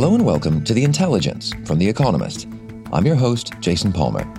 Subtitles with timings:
[0.00, 2.46] Hello and welcome to The Intelligence from The Economist.
[2.92, 4.32] I'm your host, Jason Palmer.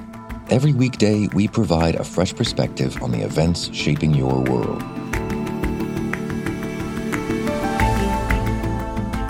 [0.50, 4.82] Every weekday, we provide a fresh perspective on the events shaping your world.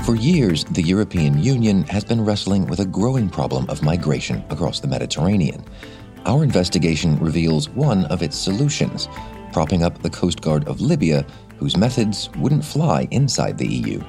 [0.05, 4.81] For years, the European Union has been wrestling with a growing problem of migration across
[4.81, 5.65] the Mediterranean.
[6.27, 9.09] Our investigation reveals one of its solutions,
[9.51, 11.25] propping up the Coast Guard of Libya,
[11.57, 14.03] whose methods wouldn't fly inside the EU.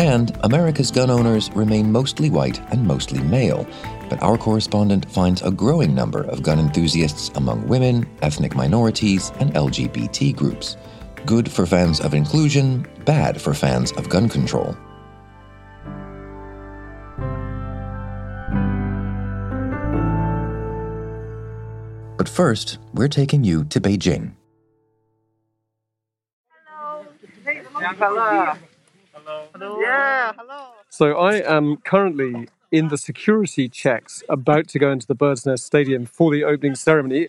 [0.00, 3.66] And America's gun owners remain mostly white and mostly male,
[4.08, 9.52] but our correspondent finds a growing number of gun enthusiasts among women, ethnic minorities, and
[9.52, 10.78] LGBT groups.
[11.26, 14.74] Good for fans of inclusion, bad for fans of gun control.
[22.16, 24.32] But first, we're taking you to Beijing.
[26.64, 27.04] Hello.
[27.98, 28.54] Hello.
[29.60, 30.68] Yeah, hello.
[30.88, 35.64] So I am currently in the security checks about to go into the Bird's Nest
[35.64, 37.28] Stadium for the opening ceremony.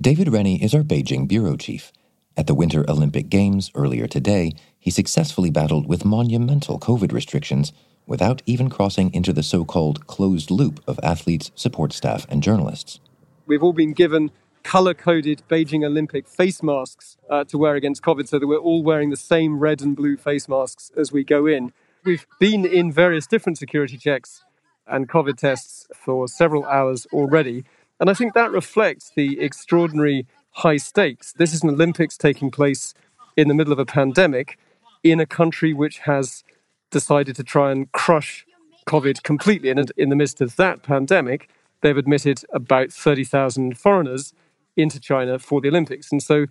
[0.00, 1.92] David Rennie is our Beijing bureau chief.
[2.36, 7.72] At the Winter Olympic Games earlier today, he successfully battled with monumental COVID restrictions
[8.06, 12.98] without even crossing into the so called closed loop of athletes, support staff, and journalists.
[13.46, 14.30] We've all been given
[14.62, 18.82] color coded Beijing Olympic face masks uh, to wear against COVID so that we're all
[18.82, 21.72] wearing the same red and blue face masks as we go in.
[22.04, 24.44] We've been in various different security checks
[24.86, 27.64] and COVID tests for several hours already.
[27.98, 31.32] And I think that reflects the extraordinary high stakes.
[31.32, 32.94] This is an Olympics taking place
[33.36, 34.58] in the middle of a pandemic
[35.02, 36.44] in a country which has
[36.90, 38.46] decided to try and crush
[38.86, 39.70] COVID completely.
[39.70, 41.48] And in the midst of that pandemic,
[41.80, 44.34] they've admitted about 30,000 foreigners
[44.76, 46.10] into China for the Olympics.
[46.12, 46.46] And so,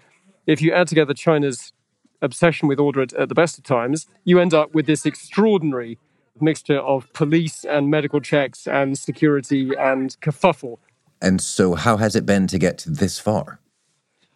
[0.47, 1.73] if you add together China's
[2.21, 5.97] obsession with order at, at, the best of times, you end up with this extraordinary
[6.41, 10.77] mixture of police and medical checks and security and kerfuffle.
[11.21, 13.59] And so, how has it been to get this far?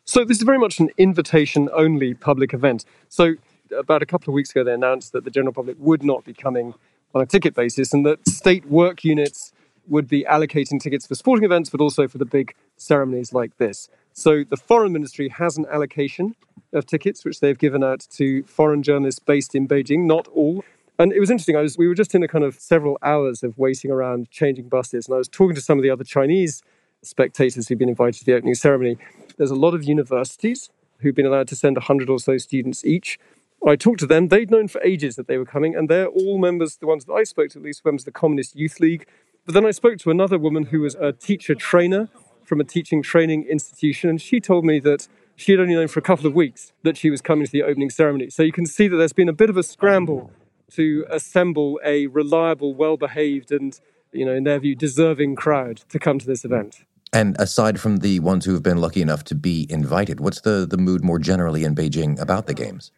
[0.05, 2.85] So, this is very much an invitation only public event.
[3.09, 3.35] So,
[3.77, 6.33] about a couple of weeks ago, they announced that the general public would not be
[6.33, 6.73] coming
[7.15, 9.53] on a ticket basis and that state work units
[9.87, 13.89] would be allocating tickets for sporting events, but also for the big ceremonies like this.
[14.13, 16.35] So the Foreign Ministry has an allocation
[16.71, 20.63] of tickets, which they've given out to foreign journalists based in Beijing, not all.
[20.99, 21.55] And it was interesting.
[21.55, 24.69] I was, we were just in a kind of several hours of waiting around, changing
[24.69, 26.61] buses, and I was talking to some of the other Chinese
[27.01, 28.97] spectators who've been invited to the opening ceremony.
[29.37, 30.69] There's a lot of universities
[30.99, 33.19] who've been allowed to send 100 or so students each.
[33.67, 34.27] I talked to them.
[34.27, 37.13] They'd known for ages that they were coming, and they're all members, the ones that
[37.13, 39.07] I spoke to at least, members of the Communist Youth League,
[39.45, 42.09] but then I spoke to another woman who was a teacher trainer
[42.45, 45.99] from a teaching training institution, and she told me that she had only known for
[45.99, 48.29] a couple of weeks that she was coming to the opening ceremony.
[48.29, 50.31] So you can see that there's been a bit of a scramble
[50.71, 53.79] to assemble a reliable, well behaved, and,
[54.11, 56.83] you know, in their view, deserving crowd to come to this event.
[57.11, 60.65] And aside from the ones who have been lucky enough to be invited, what's the,
[60.67, 62.91] the mood more generally in Beijing about the Games?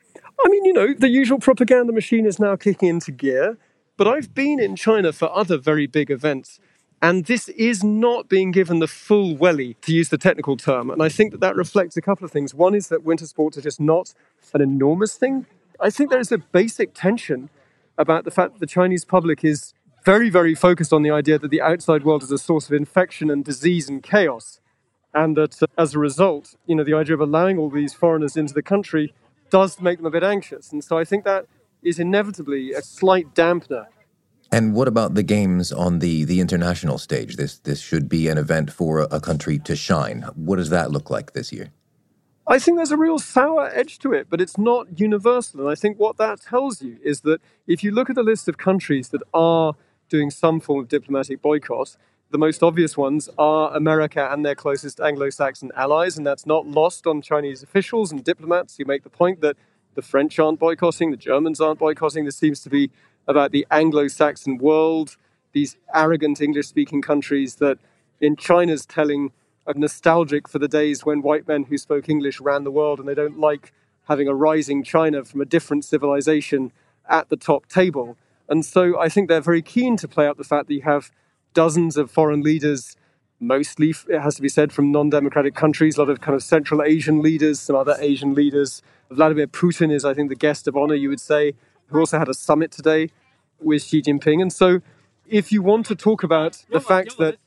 [0.44, 3.58] I mean, you know, the usual propaganda machine is now kicking into gear.
[3.98, 6.60] But I've been in China for other very big events,
[7.06, 10.90] and this is not being given the full welly, to use the technical term.
[10.90, 12.56] And I think that that reflects a couple of things.
[12.56, 14.16] One is that winter sports are just not
[14.56, 15.46] an enormous thing.
[15.80, 17.50] I think there is a basic tension
[18.00, 21.52] about the fact that the Chinese public is very, very focused on the idea that
[21.52, 24.60] the outside world is a source of infection and disease and chaos.
[25.14, 28.36] And that uh, as a result, you know, the idea of allowing all these foreigners
[28.36, 29.14] into the country
[29.52, 30.72] does make them a bit anxious.
[30.72, 31.46] And so I think that
[31.84, 33.86] is inevitably a slight dampener.
[34.52, 37.36] And what about the games on the, the international stage?
[37.36, 40.22] This this should be an event for a, a country to shine.
[40.36, 41.72] What does that look like this year?
[42.48, 45.62] I think there's a real sour edge to it, but it's not universal.
[45.62, 48.48] And I think what that tells you is that if you look at the list
[48.48, 49.74] of countries that are
[50.10, 51.98] doing some form of diplomatic boycott,
[52.30, 56.18] the most obvious ones are America and their closest Anglo Saxon allies.
[56.18, 59.58] And that's not lost on Chinese officials and diplomats who make the point that
[59.96, 62.26] the French aren't boycotting, the Germans aren't boycotting.
[62.26, 62.92] This seems to be
[63.28, 65.18] about the Anglo Saxon world,
[65.54, 67.78] these arrogant English speaking countries that,
[68.20, 69.32] in China's telling,
[69.68, 73.08] are nostalgic for the days when white men who spoke English ran the world and
[73.08, 73.74] they don't like
[74.08, 76.72] having a rising China from a different civilization
[77.10, 78.18] at the top table.
[78.48, 81.12] And so I think they're very keen to play up the fact that you have
[81.54, 82.96] dozens of foreign leaders,
[83.40, 86.44] mostly, it has to be said, from non democratic countries, a lot of kind of
[86.44, 88.84] Central Asian leaders, some other Asian leaders.
[89.10, 91.54] Vladimir Putin is, I think, the guest of honor, you would say,
[91.88, 93.10] who also had a summit today
[93.60, 94.42] with Xi Jinping.
[94.42, 94.82] And so
[95.28, 97.38] if you want to talk about the fact that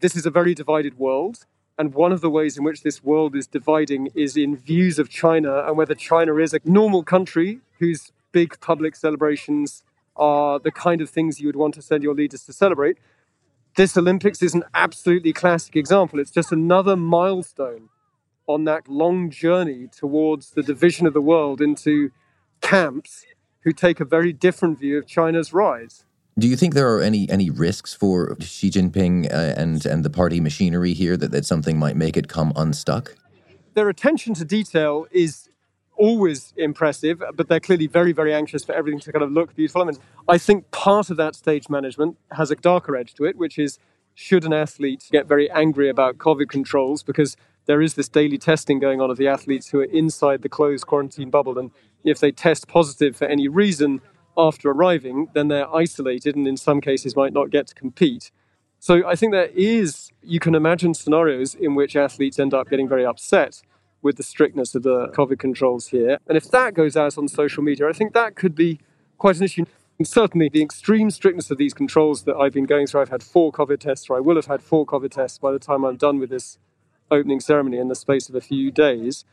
[0.00, 1.46] this is a very divided world,
[1.78, 5.10] and one of the ways in which this world is dividing is in views of
[5.10, 9.82] China and whether China is a normal country whose big public celebrations
[10.16, 12.96] are the kind of things you would want to send your leaders to celebrate.
[13.76, 16.18] This Olympics is an absolutely classic example.
[16.18, 17.90] It's just another milestone
[18.46, 22.10] on that long journey towards the division of the world into
[22.62, 23.26] camps
[23.66, 26.04] who take a very different view of China's rise.
[26.38, 30.10] Do you think there are any any risks for Xi Jinping uh, and and the
[30.10, 33.16] party machinery here that, that something might make it come unstuck?
[33.74, 35.48] Their attention to detail is
[35.96, 39.82] always impressive, but they're clearly very, very anxious for everything to kind of look beautiful.
[39.82, 39.96] I mean,
[40.28, 43.78] I think part of that stage management has a darker edge to it, which is
[44.14, 47.36] should an athlete get very angry about COVID controls because
[47.66, 50.86] there is this daily testing going on of the athletes who are inside the closed
[50.86, 51.58] quarantine bubble.
[51.58, 51.70] And
[52.06, 54.00] if they test positive for any reason
[54.36, 58.30] after arriving, then they're isolated and in some cases might not get to compete.
[58.78, 62.88] So I think there is, you can imagine scenarios in which athletes end up getting
[62.88, 63.62] very upset
[64.02, 66.18] with the strictness of the COVID controls here.
[66.28, 68.78] And if that goes out on social media, I think that could be
[69.18, 69.64] quite an issue.
[69.98, 73.22] And certainly, the extreme strictness of these controls that I've been going through, I've had
[73.22, 75.96] four COVID tests, or I will have had four COVID tests by the time I'm
[75.96, 76.58] done with this
[77.10, 79.24] opening ceremony in the space of a few days.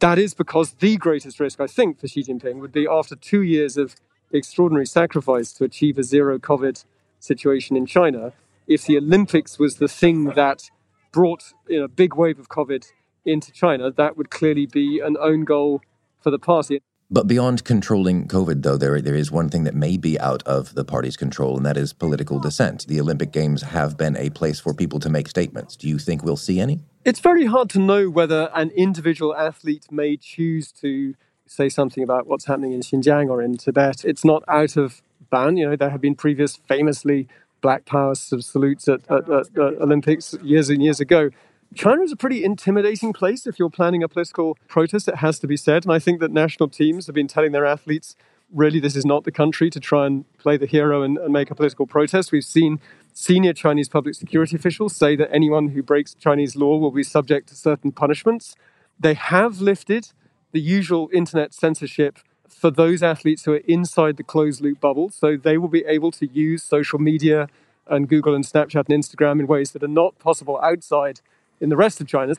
[0.00, 3.42] That is because the greatest risk, I think, for Xi Jinping would be after two
[3.42, 3.96] years of
[4.32, 6.84] extraordinary sacrifice to achieve a zero COVID
[7.18, 8.32] situation in China.
[8.68, 10.70] If the Olympics was the thing that
[11.10, 12.86] brought you know, a big wave of COVID
[13.24, 15.82] into China, that would clearly be an own goal
[16.20, 16.80] for the party.
[17.10, 20.74] But beyond controlling COVID, though, there, there is one thing that may be out of
[20.74, 22.86] the party's control, and that is political dissent.
[22.86, 25.74] The Olympic Games have been a place for people to make statements.
[25.74, 26.80] Do you think we'll see any?
[27.06, 31.14] It's very hard to know whether an individual athlete may choose to
[31.46, 34.04] say something about what's happening in Xinjiang or in Tibet.
[34.04, 35.00] It's not out of
[35.30, 35.56] ban.
[35.56, 37.26] You know, there have been previous famously
[37.62, 41.30] black power salutes at, at, at, at Olympics years and years ago.
[41.74, 45.46] China is a pretty intimidating place if you're planning a political protest, it has to
[45.46, 45.84] be said.
[45.84, 48.16] And I think that national teams have been telling their athletes
[48.52, 51.50] really this is not the country to try and play the hero and, and, make
[51.50, 52.32] a political protest.
[52.32, 52.80] We've seen
[53.12, 57.48] senior Chinese public security officials say that anyone who breaks Chinese law will be subject
[57.50, 58.56] to certain punishments.
[58.98, 60.12] They have lifted
[60.52, 65.10] the usual internet censorship for those athletes who are inside the closed loop bubble.
[65.10, 67.48] So they will be able to use social media
[67.86, 71.20] and Google and Snapchat and Instagram in ways that are not possible outside
[71.60, 72.34] in the rest of China.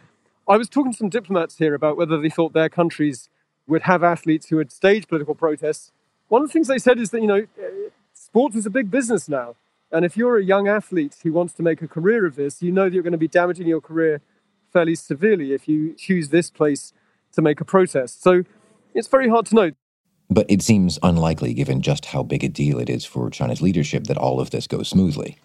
[0.48, 3.30] I was talking to some diplomats here about whether they thought their countries
[3.68, 5.92] would have athletes who would stage political protests.
[6.28, 7.48] One of the things they said is that, you know,
[8.14, 9.56] sports is a big business now.
[9.92, 12.72] And if you're a young athlete who wants to make a career of this, you
[12.72, 14.22] know that you're going to be damaging your career
[14.72, 16.94] fairly severely if you choose this place
[17.34, 18.22] to make a protest.
[18.22, 18.44] So
[18.94, 19.72] it's very hard to know.
[20.30, 24.04] But it seems unlikely, given just how big a deal it is for China's leadership,
[24.06, 25.40] that all of this goes smoothly.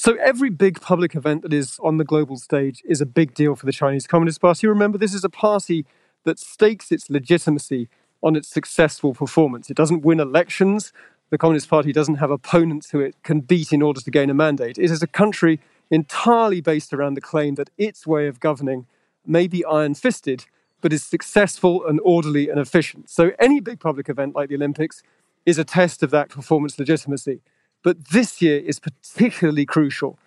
[0.00, 3.56] So every big public event that is on the global stage is a big deal
[3.56, 4.68] for the Chinese Communist Party.
[4.68, 5.84] Remember, this is a party
[6.22, 7.88] that stakes its legitimacy
[8.22, 9.70] on its successful performance.
[9.70, 10.92] It doesn't win elections.
[11.30, 14.34] The Communist Party doesn't have opponents who it can beat in order to gain a
[14.34, 14.78] mandate.
[14.78, 15.58] It is a country
[15.90, 18.86] entirely based around the claim that its way of governing
[19.26, 20.46] may be iron fisted,
[20.80, 23.10] but is successful and orderly and efficient.
[23.10, 25.02] So any big public event like the Olympics
[25.44, 27.40] is a test of that performance legitimacy.
[27.82, 30.18] But this year is particularly crucial.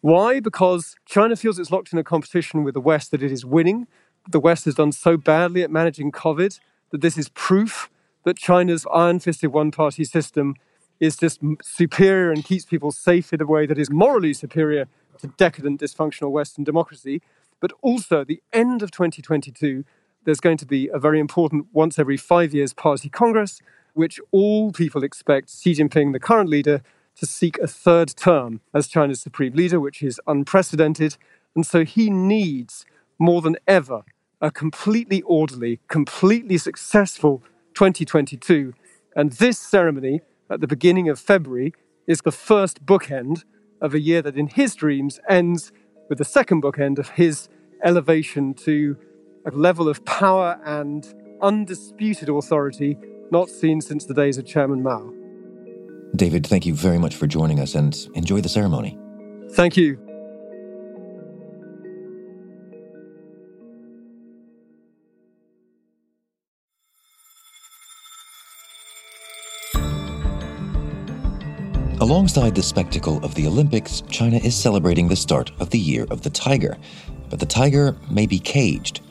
[0.00, 0.40] Why?
[0.40, 3.86] Because China feels it's locked in a competition with the West that it is winning.
[4.30, 6.58] The West has done so badly at managing COVID
[6.90, 7.90] that this is proof
[8.24, 10.54] that China's iron fisted one party system
[11.00, 14.86] is just superior and keeps people safe in a way that is morally superior
[15.18, 17.22] to decadent, dysfunctional Western democracy.
[17.60, 19.84] But also, the end of 2022,
[20.24, 23.60] there's going to be a very important once every five years party congress,
[23.94, 26.82] which all people expect Xi Jinping, the current leader,
[27.20, 31.16] to seek a third term as China's supreme leader, which is unprecedented.
[31.54, 32.86] And so he needs,
[33.18, 34.02] more than ever,
[34.40, 37.42] a completely orderly, completely successful
[37.74, 38.72] 2022.
[39.14, 41.74] And this ceremony at the beginning of February
[42.06, 43.44] is the first bookend
[43.82, 45.72] of a year that, in his dreams, ends
[46.08, 47.48] with the second bookend of his
[47.84, 48.96] elevation to
[49.44, 52.96] a level of power and undisputed authority
[53.30, 55.19] not seen since the days of Chairman Mao.
[56.16, 58.98] David, thank you very much for joining us and enjoy the ceremony.
[59.52, 59.98] Thank you.
[72.00, 76.22] Alongside the spectacle of the Olympics, China is celebrating the start of the Year of
[76.22, 76.78] the Tiger.
[77.28, 79.02] But the tiger may be caged.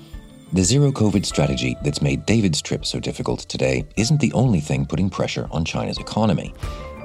[0.54, 4.88] The zero COVID strategy that's made David's trip so difficult today isn't the only thing
[4.88, 6.54] putting pressure on China's economy.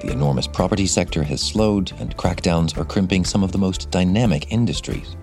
[0.05, 4.53] The enormous property sector has slowed, and crackdowns are crimping some of the most dynamic
[4.53, 5.17] industries.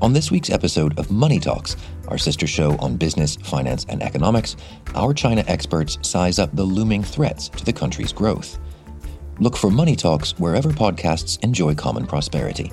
[0.00, 1.76] On this week's episode of Money Talks,
[2.08, 4.56] our sister show on business, finance, and economics,
[4.94, 8.58] our China experts size up the looming threats to the country's growth.
[9.38, 12.72] Look for Money Talks wherever podcasts enjoy common prosperity.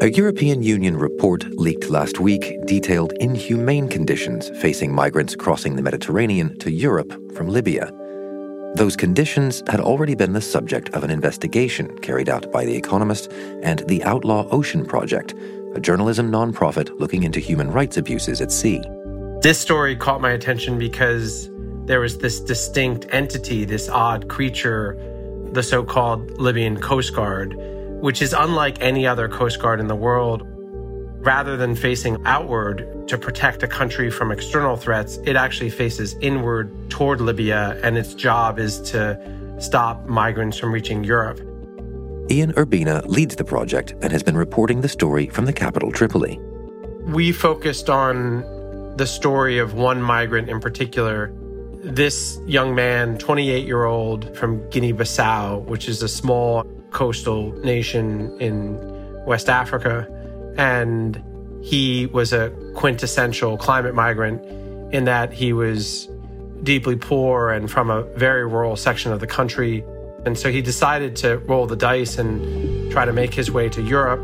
[0.00, 6.56] A European Union report leaked last week detailed inhumane conditions facing migrants crossing the Mediterranean
[6.60, 7.92] to Europe from Libya.
[8.76, 13.32] Those conditions had already been the subject of an investigation carried out by The Economist
[13.64, 15.34] and the Outlaw Ocean Project,
[15.74, 18.80] a journalism nonprofit looking into human rights abuses at sea.
[19.42, 21.50] This story caught my attention because
[21.86, 24.96] there was this distinct entity, this odd creature,
[25.50, 27.58] the so called Libyan Coast Guard,
[28.00, 30.42] which is unlike any other Coast Guard in the world.
[31.20, 36.70] Rather than facing outward to protect a country from external threats, it actually faces inward
[36.90, 39.18] toward Libya, and its job is to
[39.58, 41.40] stop migrants from reaching Europe.
[42.30, 46.38] Ian Urbina leads the project and has been reporting the story from the capital, Tripoli.
[47.06, 48.42] We focused on
[48.96, 51.32] the story of one migrant in particular.
[51.82, 58.38] This young man, 28 year old from Guinea Bissau, which is a small coastal nation
[58.40, 58.78] in
[59.24, 60.06] West Africa.
[60.56, 61.22] And
[61.62, 64.44] he was a quintessential climate migrant
[64.94, 66.08] in that he was
[66.62, 69.84] deeply poor and from a very rural section of the country.
[70.24, 73.82] And so he decided to roll the dice and try to make his way to
[73.82, 74.20] Europe.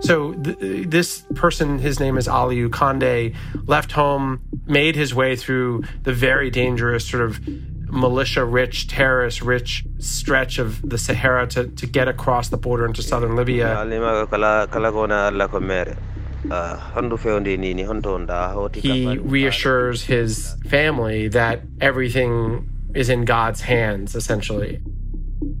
[0.00, 3.34] So th- this person, his name is Aliou Kande,
[3.66, 7.40] left home, made his way through the very dangerous sort of
[7.90, 13.02] militia rich, terrorist rich stretch of the Sahara to, to get across the border into
[13.02, 13.68] southern Libya.
[18.82, 24.80] He reassures his family that everything is in God's hands, essentially.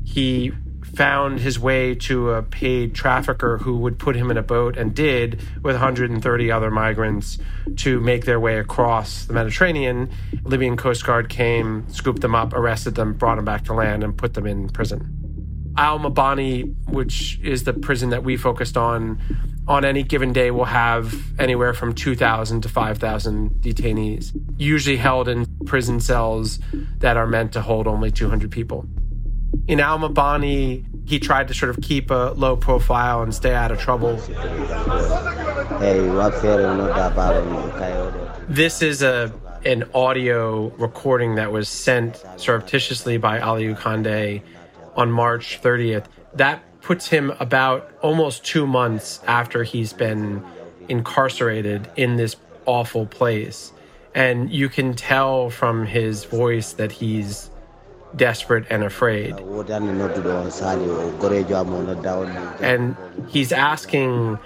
[0.04, 0.52] He
[0.96, 4.94] found his way to a paid trafficker who would put him in a boat and
[4.94, 7.36] did with 130 other migrants
[7.76, 10.10] to make their way across the Mediterranean.
[10.44, 14.16] Libyan Coast Guard came, scooped them up, arrested them, brought them back to land, and
[14.16, 15.74] put them in prison.
[15.76, 19.20] Al Mabani, which is the prison that we focused on,
[19.68, 25.44] on any given day will have anywhere from 2,000 to 5,000 detainees, usually held in
[25.66, 26.58] prison cells
[26.98, 28.88] that are meant to hold only 200 people
[29.68, 33.72] in Al Mabani, he tried to sort of keep a low profile and stay out
[33.72, 34.16] of trouble.
[38.48, 39.32] This is a
[39.64, 44.40] an audio recording that was sent surreptitiously by Aliou Kande
[44.94, 46.04] on March 30th.
[46.34, 50.44] That puts him about almost two months after he's been
[50.88, 53.72] incarcerated in this awful place.
[54.14, 57.50] And you can tell from his voice that he's
[58.16, 59.38] desperate and afraid.
[62.60, 62.96] And
[63.28, 64.38] he's asking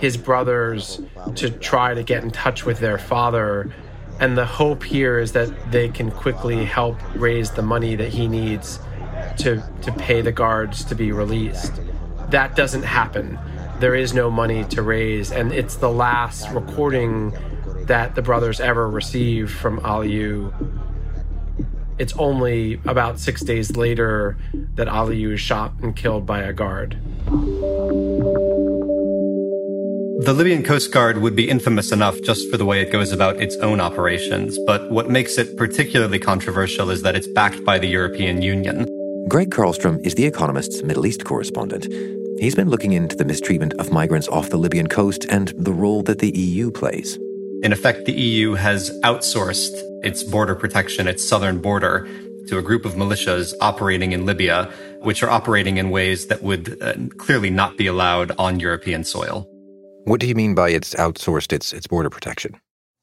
[0.00, 1.00] his brothers
[1.36, 3.72] to try to get in touch with their father.
[4.20, 8.28] And the hope here is that they can quickly help raise the money that he
[8.28, 8.78] needs
[9.38, 11.80] to, to pay the guards to be released.
[12.30, 13.38] That doesn't happen.
[13.78, 15.32] There is no money to raise.
[15.32, 17.36] And it's the last recording
[17.86, 20.52] that the brothers ever received from Aliou
[21.98, 24.36] it's only about six days later
[24.74, 26.98] that Aliou is shot and killed by a guard.
[30.18, 33.36] The Libyan Coast Guard would be infamous enough just for the way it goes about
[33.36, 37.86] its own operations, but what makes it particularly controversial is that it's backed by the
[37.86, 38.86] European Union.
[39.28, 41.86] Greg Carlstrom is The Economist's Middle East correspondent.
[42.40, 46.02] He's been looking into the mistreatment of migrants off the Libyan coast and the role
[46.02, 47.18] that the EU plays.
[47.66, 49.72] In effect, the EU has outsourced
[50.04, 52.06] its border protection, its southern border,
[52.46, 56.80] to a group of militias operating in Libya, which are operating in ways that would
[56.80, 59.48] uh, clearly not be allowed on European soil.
[60.04, 62.54] What do you mean by it's outsourced its, its border protection?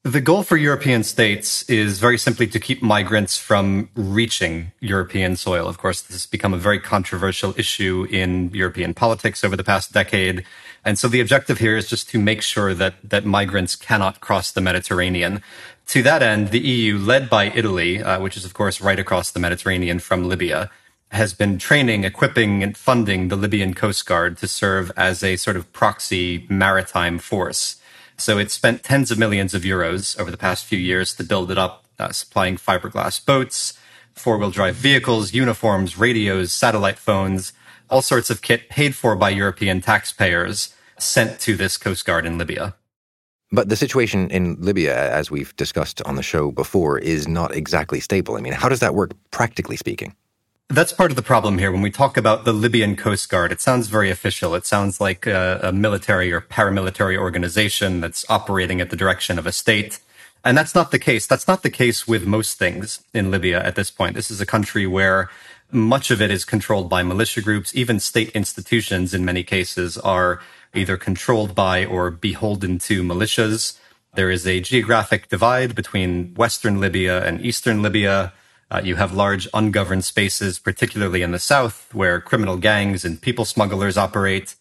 [0.05, 5.69] The goal for European states is very simply to keep migrants from reaching European soil.
[5.69, 9.93] Of course, this has become a very controversial issue in European politics over the past
[9.93, 10.43] decade.
[10.83, 14.51] And so the objective here is just to make sure that, that migrants cannot cross
[14.51, 15.41] the Mediterranean.
[15.87, 19.31] To that end, the EU, led by Italy, uh, which is of course right across
[19.31, 20.69] the Mediterranean from Libya,
[21.11, 25.55] has been training, equipping, and funding the Libyan Coast Guard to serve as a sort
[25.55, 27.77] of proxy maritime force.
[28.17, 31.51] So it spent tens of millions of euros over the past few years to build
[31.51, 33.77] it up, uh, supplying fiberglass boats,
[34.13, 37.53] four wheel drive vehicles, uniforms, radios, satellite phones,
[37.89, 42.37] all sorts of kit paid for by European taxpayers sent to this Coast Guard in
[42.37, 42.75] Libya.
[43.51, 47.99] But the situation in Libya, as we've discussed on the show before, is not exactly
[47.99, 48.35] stable.
[48.35, 50.15] I mean, how does that work practically speaking?
[50.73, 51.71] That's part of the problem here.
[51.71, 54.55] When we talk about the Libyan Coast Guard, it sounds very official.
[54.55, 59.45] It sounds like a, a, military or paramilitary organization that's operating at the direction of
[59.45, 59.99] a state.
[60.43, 61.27] And that's not the case.
[61.27, 64.15] That's not the case with most things in Libya at this point.
[64.15, 65.29] This is a country where
[65.71, 67.75] much of it is controlled by militia groups.
[67.75, 70.41] Even state institutions, in many cases, are
[70.73, 73.77] either controlled by or beholden to militias.
[74.15, 78.33] There is a geographic divide between Western Libya and Eastern Libya.
[78.73, 83.45] Uh, you have large ungoverned spaces, particularly in the south, where criminal gangs and people
[83.45, 84.55] smugglers operate.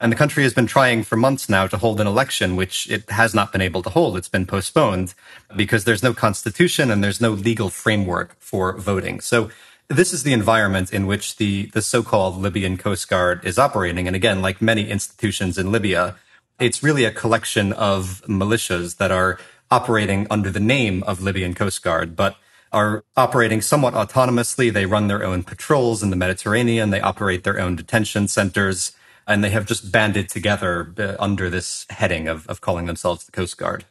[0.00, 3.10] And the country has been trying for months now to hold an election, which it
[3.10, 4.16] has not been able to hold.
[4.16, 5.12] It's been postponed
[5.54, 9.20] because there's no constitution and there's no legal framework for voting.
[9.20, 9.50] So
[9.88, 14.06] this is the environment in which the, the so-called Libyan Coast Guard is operating.
[14.06, 16.16] And again, like many institutions in Libya,
[16.58, 19.38] it's really a collection of militias that are
[19.70, 22.36] operating under the name of Libyan Coast Guard, but
[22.72, 24.72] are operating somewhat autonomously.
[24.72, 26.90] They run their own patrols in the Mediterranean.
[26.90, 28.92] They operate their own detention centers.
[29.26, 33.32] And they have just banded together uh, under this heading of, of calling themselves the
[33.32, 33.84] Coast Guard.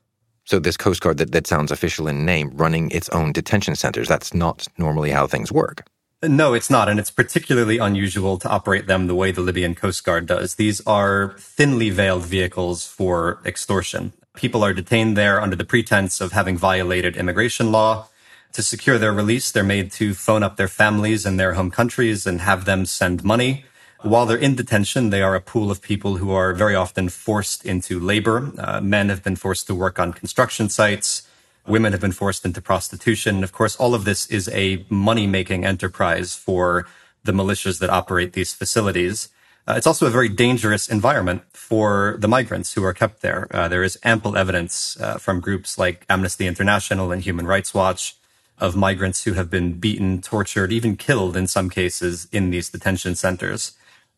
[0.45, 4.07] So, this Coast Guard that, that sounds official in name, running its own detention centers,
[4.07, 5.85] that's not normally how things work.
[6.23, 6.89] No, it's not.
[6.89, 10.55] And it's particularly unusual to operate them the way the Libyan Coast Guard does.
[10.55, 14.13] These are thinly veiled vehicles for extortion.
[14.35, 18.07] People are detained there under the pretense of having violated immigration law.
[18.53, 22.25] To secure their release, they're made to phone up their families in their home countries
[22.25, 23.65] and have them send money.
[24.01, 27.65] While they're in detention, they are a pool of people who are very often forced
[27.65, 28.51] into labor.
[28.57, 31.27] Uh, men have been forced to work on construction sites.
[31.65, 33.43] Women have been forced into prostitution.
[33.43, 36.87] Of course, all of this is a money making enterprise for
[37.23, 39.29] the militias that operate these facilities.
[39.67, 43.47] Uh, it's also a very dangerous environment for the migrants who are kept there.
[43.51, 48.15] Uh, there is ample evidence uh, from groups like Amnesty International and Human Rights Watch
[48.59, 53.15] of migrants who have been beaten, tortured, even killed in some cases in these detention
[53.15, 53.73] centers.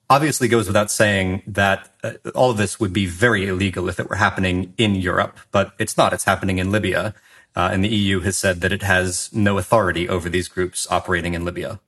[0.09, 4.09] Obviously goes without saying that uh, all of this would be very illegal if it
[4.09, 6.13] were happening in Europe, but it's not.
[6.13, 7.13] It's happening in Libya.
[7.55, 11.33] Uh, and the EU has said that it has no authority over these groups operating
[11.33, 11.79] in Libya.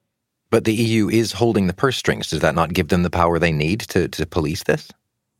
[0.50, 2.30] But the EU is holding the purse strings.
[2.30, 4.92] Does that not give them the power they need to, to police this?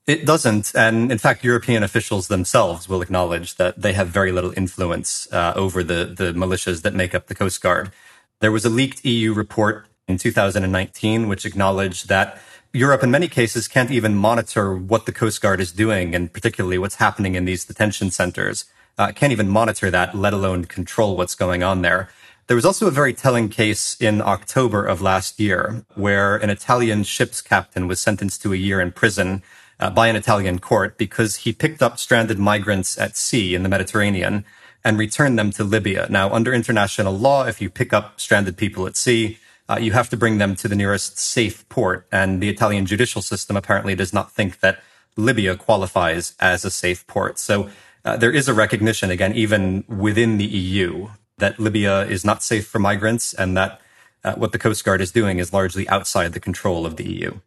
[0.08, 0.76] It doesn't.
[0.76, 5.54] And in fact, European officials themselves will acknowledge that they have very little influence uh,
[5.56, 7.92] over the, the militias that make up the Coast Guard.
[8.40, 12.40] There was a leaked EU report in 2019 which acknowledged that
[12.74, 16.78] Europe, in many cases, can't even monitor what the Coast Guard is doing, and particularly
[16.78, 18.66] what's happening in these detention centers.
[18.98, 22.10] Uh, can't even monitor that, let alone control what's going on there.
[22.48, 27.04] There was also a very telling case in October of last year where an Italian
[27.04, 29.44] ship's captain was sentenced to a year in prison
[29.82, 33.70] uh, by an Italian court because he picked up stranded migrants at sea in the
[33.70, 34.46] Mediterranean
[34.84, 36.08] and returned them to Libya.
[36.10, 39.38] Now, under international law, if you pick up stranded people at sea,
[39.70, 42.08] uh, you have to bring them to the nearest safe port.
[42.12, 44.82] And the Italian judicial system apparently does not think that
[45.18, 47.38] Libya qualifies as a safe port.
[47.38, 47.70] So
[48.04, 52.68] uh, there is a recognition, again, even within the EU, that Libya is not safe
[52.68, 53.82] for migrants and that
[54.24, 57.40] uh, what the Coast Guard is doing is largely outside the control of the EU.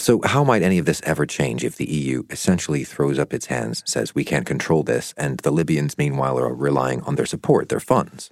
[0.00, 3.46] So, how might any of this ever change if the EU essentially throws up its
[3.46, 7.68] hands, says we can't control this, and the Libyans, meanwhile, are relying on their support,
[7.68, 8.30] their funds?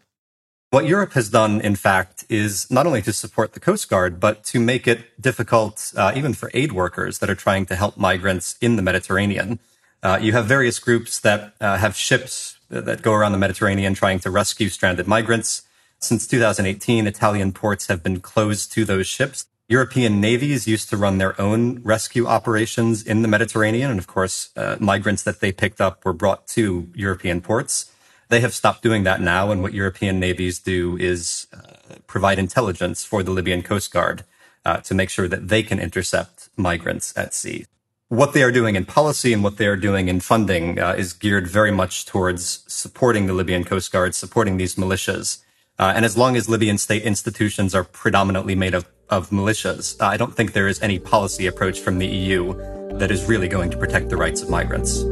[0.70, 4.44] What Europe has done, in fact, is not only to support the Coast Guard, but
[4.44, 8.56] to make it difficult, uh, even for aid workers that are trying to help migrants
[8.60, 9.58] in the Mediterranean.
[10.02, 14.18] Uh, you have various groups that uh, have ships that go around the Mediterranean trying
[14.20, 15.62] to rescue stranded migrants.
[15.98, 21.18] Since 2018, Italian ports have been closed to those ships European navies used to run
[21.18, 23.90] their own rescue operations in the Mediterranean.
[23.90, 27.90] And of course, uh, migrants that they picked up were brought to European ports.
[28.28, 29.50] They have stopped doing that now.
[29.50, 34.24] And what European navies do is uh, provide intelligence for the Libyan Coast Guard
[34.64, 37.66] uh, to make sure that they can intercept migrants at sea.
[38.08, 41.12] What they are doing in policy and what they are doing in funding uh, is
[41.12, 45.42] geared very much towards supporting the Libyan Coast Guard, supporting these militias.
[45.76, 50.06] Uh, and as long as Libyan state institutions are predominantly made of, of militias, uh,
[50.06, 52.54] I don't think there is any policy approach from the EU
[52.98, 55.02] that is really going to protect the rights of migrants.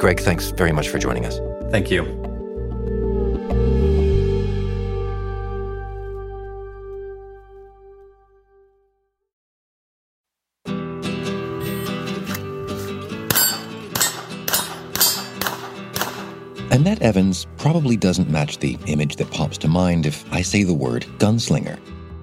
[0.00, 1.38] Greg, thanks very much for joining us.
[1.70, 2.04] Thank you.
[16.70, 20.72] Annette Evans probably doesn't match the image that pops to mind if I say the
[20.72, 21.78] word gunslinger.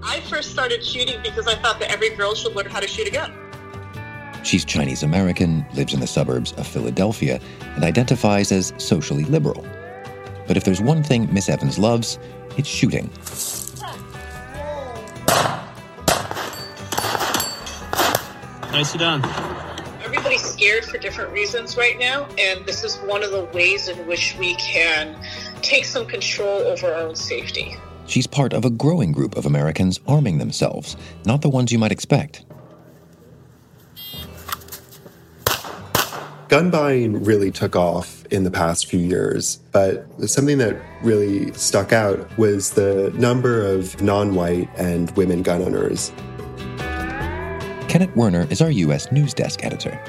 [0.08, 3.08] I first started shooting because I thought that every girl should learn how to shoot
[3.08, 3.34] a gun.
[4.44, 9.66] She's Chinese American, lives in the suburbs of Philadelphia, and identifies as socially liberal.
[10.48, 12.20] But if there's one thing Miss Evans loves,
[12.56, 13.10] it's shooting.
[18.72, 19.24] Nicely done
[20.04, 24.08] everybody's scared for different reasons right now, and this is one of the ways in
[24.08, 25.16] which we can
[25.62, 27.76] take some control over our own safety.
[28.08, 31.92] She's part of a growing group of Americans arming themselves, not the ones you might
[31.92, 32.46] expect.
[36.48, 41.92] Gun buying really took off in the past few years, but something that really stuck
[41.92, 46.12] out was the number of non white and women gun owners.
[47.90, 49.12] Kenneth Werner is our U.S.
[49.12, 50.00] News Desk editor.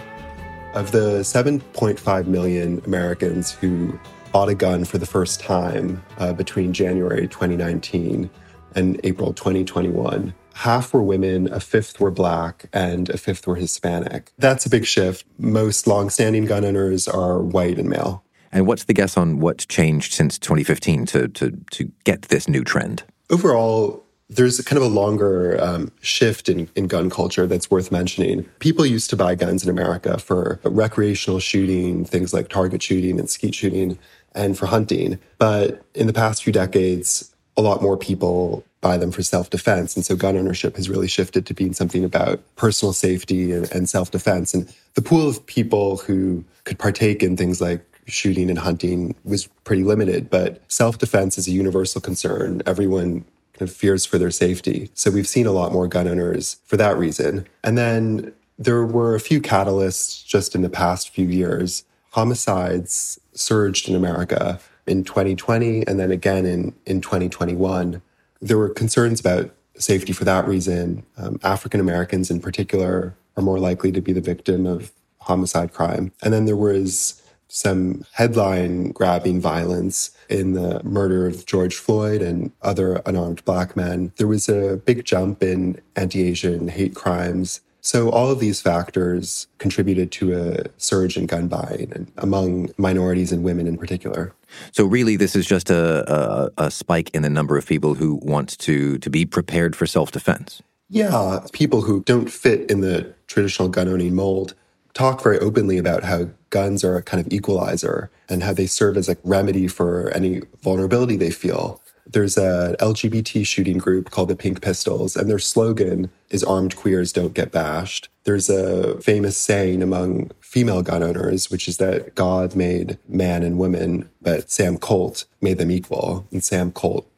[0.75, 3.99] Of the 7.5 million Americans who
[4.37, 8.29] bought a gun for the first time uh, between January 2019
[8.75, 14.31] and April 2021, half were women, a fifth were black, and a fifth were Hispanic.
[14.37, 15.25] That's a big shift.
[15.38, 18.25] Most longstanding gun owners are white and male.
[18.53, 22.62] And what's the guess on what's changed since 2015 to, to, to get this new
[22.62, 23.05] trend?
[23.31, 28.42] Overall, there's kind of a longer um, shift in, in gun culture that's worth mentioning.
[28.59, 33.31] People used to buy guns in America for recreational shooting, things like target shooting and
[33.31, 33.99] skeet shooting,
[34.37, 35.18] and for hunting.
[35.38, 39.96] But in the past few decades, a lot more people buy them for self defense.
[39.96, 43.88] And so gun ownership has really shifted to being something about personal safety and, and
[43.88, 44.55] self defense.
[44.55, 49.49] And the pool of people who could partake in things like shooting and hunting was
[49.64, 52.62] pretty limited, but self defense is a universal concern.
[52.66, 54.90] Everyone kind of fears for their safety.
[54.94, 57.46] So we've seen a lot more gun owners for that reason.
[57.64, 61.85] And then there were a few catalysts just in the past few years.
[62.11, 68.01] Homicides surged in America in 2020 and then again in, in 2021.
[68.40, 71.05] There were concerns about safety for that reason.
[71.16, 76.12] Um, African Americans in particular are more likely to be the victim of homicide crime.
[76.22, 82.51] And then there was some headline grabbing violence in the murder of George Floyd and
[82.62, 84.12] other unarmed black men.
[84.16, 87.61] There was a big jump in anti Asian hate crimes.
[87.87, 93.44] So, all of these factors contributed to a surge in gun buying among minorities and
[93.44, 94.33] women in particular.
[94.72, 98.16] So, really, this is just a, a, a spike in the number of people who
[98.16, 100.61] want to, to be prepared for self defense.
[100.90, 104.55] Yeah, people who don't fit in the traditional gun owning mold
[104.92, 108.96] talk very openly about how guns are a kind of equalizer and how they serve
[108.96, 111.81] as a remedy for any vulnerability they feel.
[112.07, 117.12] There's a LGBT shooting group called the Pink Pistols, and their slogan is armed queers
[117.12, 118.09] don't get bashed.
[118.25, 123.59] There's a famous saying among female gun owners, which is that God made man and
[123.59, 126.27] woman, but Sam Colt made them equal.
[126.31, 127.09] And Sam Colt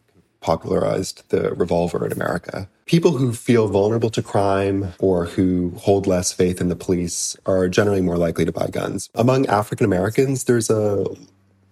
[0.41, 2.69] popularized the revolver in America.
[2.87, 7.69] People who feel vulnerable to crime or who hold less faith in the police are
[7.69, 9.11] generally more likely to buy guns.
[9.15, 11.05] Among African Americans, there's a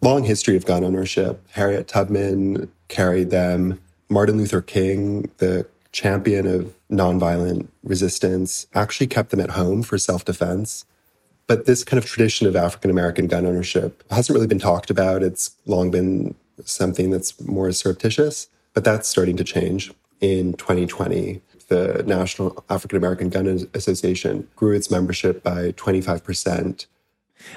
[0.03, 1.43] long history of gun ownership.
[1.53, 3.81] Harriet Tubman carried them.
[4.09, 10.25] Martin Luther King, the champion of nonviolent resistance, actually kept them at home for self
[10.25, 10.85] defense.
[11.47, 15.23] But this kind of tradition of African American gun ownership hasn't really been talked about.
[15.23, 18.49] It's long been something that's more surreptitious.
[18.75, 19.93] But that's starting to change.
[20.21, 26.87] In 2020, the National African American Gun Association grew its membership by 25%.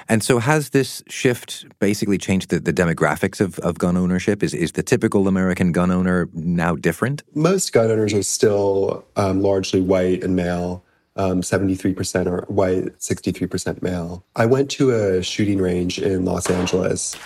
[0.08, 4.42] And so, has this shift basically changed the, the demographics of, of gun ownership?
[4.42, 7.22] Is, is the typical American gun owner now different?
[7.34, 10.84] Most gun owners are still um, largely white and male.
[11.16, 14.24] Um, 73% are white, 63% male.
[14.36, 17.16] I went to a shooting range in Los Angeles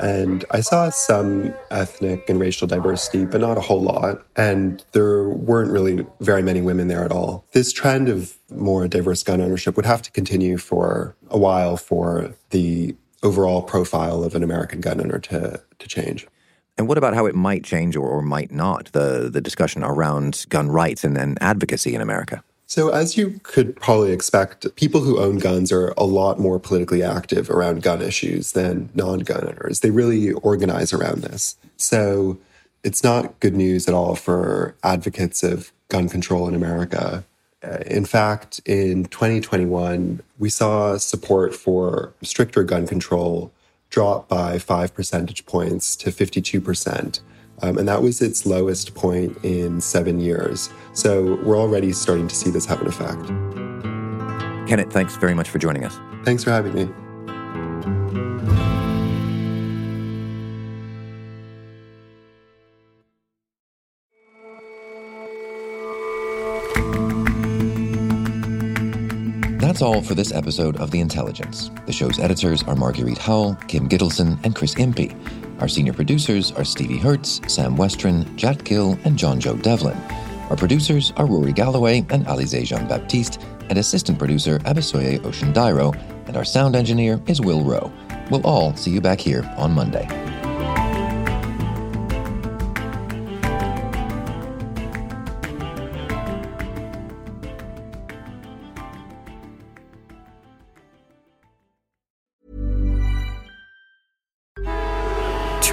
[0.00, 4.24] And I saw some ethnic and racial diversity, but not a whole lot.
[4.36, 7.44] And there weren't really very many women there at all.
[7.52, 12.34] This trend of more diverse gun ownership would have to continue for a while for
[12.50, 16.26] the overall profile of an American gun owner to, to change.
[16.76, 20.46] And what about how it might change or, or might not, the, the discussion around
[20.48, 22.44] gun rights and, and advocacy in America?
[22.68, 27.02] So, as you could probably expect, people who own guns are a lot more politically
[27.02, 29.80] active around gun issues than non gun owners.
[29.80, 31.56] They really organize around this.
[31.78, 32.36] So,
[32.84, 37.24] it's not good news at all for advocates of gun control in America.
[37.64, 43.50] Uh, in fact, in 2021, we saw support for stricter gun control
[43.88, 47.20] drop by five percentage points to 52%.
[47.62, 50.70] Um, and that was its lowest point in seven years.
[50.92, 53.26] So we're already starting to see this have an effect.
[54.68, 55.98] Kenneth, thanks very much for joining us.
[56.24, 56.88] Thanks for having me.
[69.78, 71.70] That's all for this episode of The Intelligence.
[71.86, 75.14] The show's editors are Marguerite Howell, Kim Gittleson, and Chris Impey.
[75.60, 79.96] Our senior producers are Stevie Hertz, Sam Westron, Jack Gill, and John Joe Devlin.
[80.50, 85.94] Our producers are Rory Galloway and Alize Jean Baptiste, and assistant producer Abisoye Ocean Dairo,
[86.26, 87.92] and our sound engineer is Will Rowe.
[88.30, 90.27] We'll all see you back here on Monday.